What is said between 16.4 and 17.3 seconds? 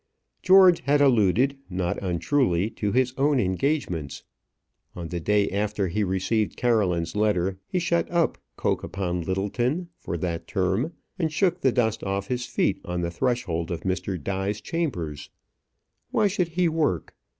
he work?